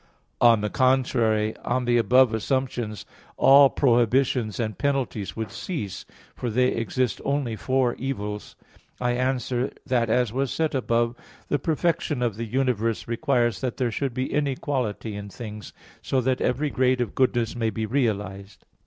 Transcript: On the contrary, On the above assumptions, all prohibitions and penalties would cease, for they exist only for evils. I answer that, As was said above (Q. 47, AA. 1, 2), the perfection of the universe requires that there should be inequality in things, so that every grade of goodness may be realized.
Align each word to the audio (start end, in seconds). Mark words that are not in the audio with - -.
On 0.41 0.61
the 0.61 0.69
contrary, 0.71 1.55
On 1.57 1.85
the 1.85 1.99
above 1.99 2.33
assumptions, 2.33 3.05
all 3.37 3.69
prohibitions 3.69 4.59
and 4.59 4.75
penalties 4.75 5.35
would 5.35 5.51
cease, 5.51 6.07
for 6.33 6.49
they 6.49 6.69
exist 6.69 7.21
only 7.23 7.55
for 7.55 7.93
evils. 7.99 8.55
I 8.99 9.11
answer 9.11 9.69
that, 9.85 10.09
As 10.09 10.33
was 10.33 10.51
said 10.51 10.73
above 10.73 11.13
(Q. 11.13 11.15
47, 11.19 11.21
AA. 11.21 11.33
1, 11.33 11.45
2), 11.45 11.45
the 11.49 11.59
perfection 11.59 12.21
of 12.23 12.35
the 12.35 12.45
universe 12.45 13.07
requires 13.07 13.61
that 13.61 13.77
there 13.77 13.91
should 13.91 14.15
be 14.15 14.33
inequality 14.33 15.15
in 15.15 15.29
things, 15.29 15.71
so 16.01 16.19
that 16.19 16.41
every 16.41 16.71
grade 16.71 16.99
of 16.99 17.13
goodness 17.13 17.55
may 17.55 17.69
be 17.69 17.85
realized. 17.85 18.65